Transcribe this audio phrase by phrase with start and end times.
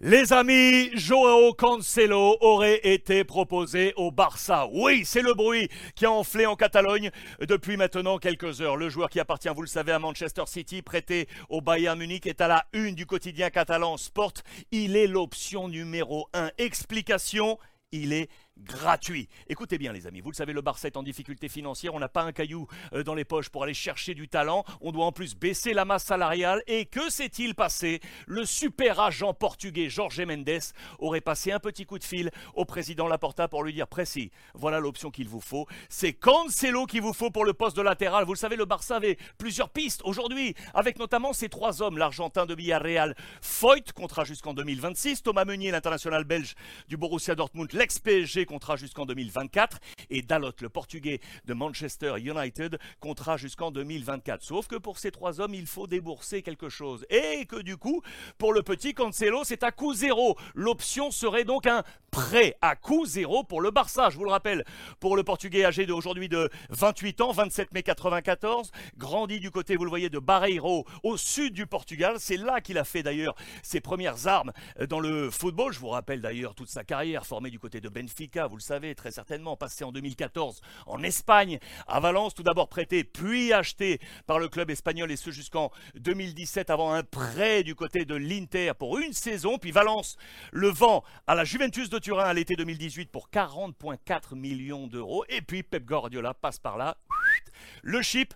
[0.00, 4.68] Les amis, Joao Cancelo aurait été proposé au Barça.
[4.70, 8.76] Oui, c'est le bruit qui a enflé en Catalogne depuis maintenant quelques heures.
[8.76, 12.42] Le joueur qui appartient, vous le savez, à Manchester City, prêté au Bayern Munich, est
[12.42, 14.34] à la une du quotidien catalan Sport.
[14.70, 16.50] Il est l'option numéro un.
[16.58, 17.58] Explication,
[17.90, 18.28] il est
[18.58, 19.28] gratuit.
[19.48, 22.08] Écoutez bien les amis, vous le savez, le Barça est en difficulté financière, on n'a
[22.08, 25.12] pas un caillou euh, dans les poches pour aller chercher du talent, on doit en
[25.12, 26.62] plus baisser la masse salariale.
[26.66, 28.00] Et que s'est-il passé?
[28.26, 30.60] Le super agent portugais Jorge Mendes
[30.98, 34.80] aurait passé un petit coup de fil au président Laporta pour lui dire précis, voilà
[34.80, 38.24] l'option qu'il vous faut, c'est Cancelo qu'il vous faut pour le poste de latéral.
[38.24, 42.46] Vous le savez, le Barça avait plusieurs pistes aujourd'hui, avec notamment ces trois hommes, l'Argentin
[42.46, 46.54] de Villarreal, Foyt, contrat jusqu'en 2026, Thomas Meunier, l'international belge
[46.88, 49.78] du Borussia Dortmund, l'ex-PSG contrat jusqu'en 2024,
[50.10, 54.42] et Dalot, le portugais de Manchester United, contrat jusqu'en 2024.
[54.42, 57.04] Sauf que pour ces trois hommes, il faut débourser quelque chose.
[57.10, 58.02] Et que du coup,
[58.38, 60.36] pour le petit Cancelo, c'est à coût zéro.
[60.54, 64.08] L'option serait donc un prêt à coût zéro pour le Barça.
[64.10, 64.64] Je vous le rappelle,
[65.00, 69.84] pour le portugais âgé d'aujourd'hui de 28 ans, 27 mai 94, grandi du côté, vous
[69.84, 72.16] le voyez, de Barreiro, au sud du Portugal.
[72.18, 74.52] C'est là qu'il a fait d'ailleurs ses premières armes
[74.88, 75.72] dans le football.
[75.72, 78.94] Je vous rappelle d'ailleurs toute sa carrière formée du côté de Benfica vous le savez
[78.94, 84.38] très certainement, passé en 2014 en Espagne, à Valence, tout d'abord prêté, puis acheté par
[84.38, 88.98] le club espagnol, et ce jusqu'en 2017, avant un prêt du côté de l'Inter pour
[88.98, 90.16] une saison, puis Valence
[90.52, 95.40] le vend à la Juventus de Turin à l'été 2018 pour 40,4 millions d'euros, et
[95.40, 96.98] puis Pep Guardiola passe par là,
[97.82, 98.34] le chip,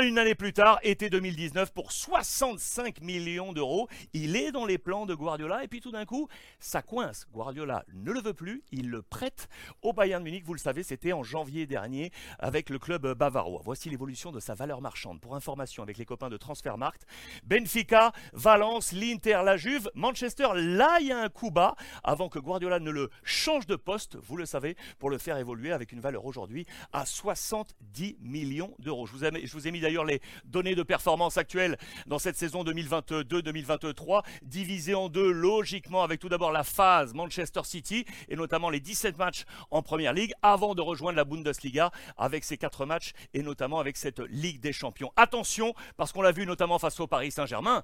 [0.00, 3.88] une année plus tard, été 2019, pour 65 millions d'euros.
[4.14, 6.28] Il est dans les plans de Guardiola et puis tout d'un coup,
[6.60, 7.26] ça coince.
[7.32, 9.48] Guardiola ne le veut plus, il le prête
[9.82, 10.44] au Bayern Munich.
[10.46, 13.60] Vous le savez, c'était en janvier dernier avec le club bavarois.
[13.64, 15.20] Voici l'évolution de sa valeur marchande.
[15.20, 17.06] Pour information avec les copains de Transfermarkt,
[17.44, 22.38] Benfica, Valence, l'Inter, la Juve, Manchester, là il y a un coup bas avant que
[22.38, 26.00] Guardiola ne le change de poste, vous le savez, pour le faire évoluer avec une
[26.00, 29.06] valeur aujourd'hui à 70 millions d'euros.
[29.06, 32.36] Je vous ai, je vous ai mis d'ailleurs les données de performance actuelles dans cette
[32.36, 38.70] saison 2022-2023, divisées en deux logiquement avec tout d'abord la phase Manchester City et notamment
[38.70, 43.12] les 17 matchs en Première Ligue avant de rejoindre la Bundesliga avec ces 4 matchs
[43.34, 45.12] et notamment avec cette Ligue des Champions.
[45.16, 47.82] Attention, parce qu'on l'a vu notamment face au Paris Saint-Germain,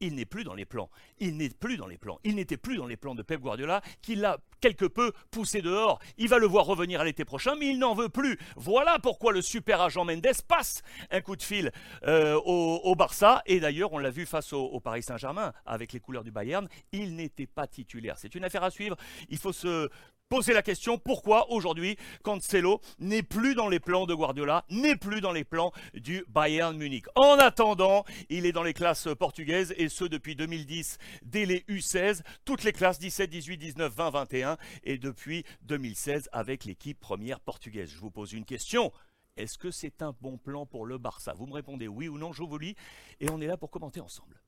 [0.00, 0.90] il n'est plus dans les plans.
[1.18, 2.18] Il n'est plus dans les plans.
[2.24, 6.00] Il n'était plus dans les plans de Pep Guardiola, qui l'a quelque peu poussé dehors.
[6.18, 8.38] Il va le voir revenir à l'été prochain, mais il n'en veut plus.
[8.56, 11.70] Voilà pourquoi le super agent Mendes passe un coup de fil
[12.06, 13.42] euh, au, Barça.
[13.46, 16.68] Et d'ailleurs, on l'a vu face au, au Paris Saint-Germain, avec les couleurs du Bayern,
[16.92, 18.18] il n'était pas titulaire.
[18.18, 18.96] C'est une affaire à suivre.
[19.28, 19.88] Il faut se
[20.30, 25.20] poser la question pourquoi aujourd'hui Cancelo n'est plus dans les plans de Guardiola, n'est plus
[25.20, 27.06] dans les plans du Bayern Munich.
[27.16, 32.22] En attendant, il est dans les classes portugaises et ce depuis 2010 dès les U16,
[32.44, 37.90] toutes les classes 17, 18, 19, 20, 21 et depuis 2016 avec l'équipe première portugaise.
[37.90, 38.92] Je vous pose une question.
[39.36, 41.34] Est-ce que c'est un bon plan pour le Barça?
[41.36, 42.76] Vous me répondez oui ou non, je vous lis
[43.18, 44.40] et on est là pour commenter ensemble.